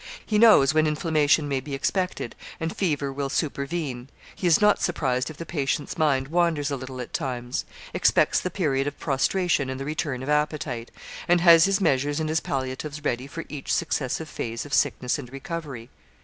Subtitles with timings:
[0.25, 5.29] He knows when inflammation may be expected and fever will supervene; he is not surprised
[5.29, 9.79] if the patient's mind wanders a little at times; expects the period of prostration and
[9.79, 10.89] the return of appetite;
[11.27, 15.31] and has his measures and his palliatives ready for each successive phase of sickness and
[15.31, 15.91] recovery.